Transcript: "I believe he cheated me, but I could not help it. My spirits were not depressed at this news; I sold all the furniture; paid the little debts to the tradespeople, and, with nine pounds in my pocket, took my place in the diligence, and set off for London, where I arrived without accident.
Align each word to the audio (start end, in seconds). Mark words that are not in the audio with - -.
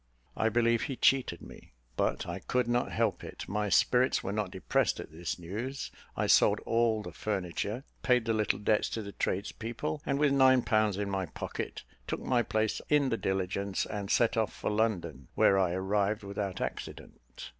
"I 0.35 0.49
believe 0.49 0.81
he 0.85 0.95
cheated 0.95 1.43
me, 1.43 1.73
but 1.95 2.25
I 2.27 2.39
could 2.39 2.67
not 2.67 2.91
help 2.91 3.23
it. 3.23 3.47
My 3.47 3.69
spirits 3.69 4.23
were 4.23 4.31
not 4.31 4.49
depressed 4.49 4.99
at 4.99 5.11
this 5.11 5.37
news; 5.37 5.91
I 6.17 6.25
sold 6.25 6.59
all 6.61 7.03
the 7.03 7.11
furniture; 7.11 7.83
paid 8.01 8.25
the 8.25 8.33
little 8.33 8.57
debts 8.57 8.89
to 8.97 9.03
the 9.03 9.11
tradespeople, 9.11 10.01
and, 10.03 10.17
with 10.17 10.33
nine 10.33 10.63
pounds 10.63 10.97
in 10.97 11.11
my 11.11 11.27
pocket, 11.27 11.83
took 12.07 12.21
my 12.21 12.41
place 12.41 12.81
in 12.89 13.09
the 13.09 13.15
diligence, 13.17 13.85
and 13.85 14.09
set 14.09 14.37
off 14.37 14.51
for 14.51 14.71
London, 14.71 15.27
where 15.35 15.59
I 15.59 15.73
arrived 15.73 16.23
without 16.23 16.61
accident. 16.61 17.21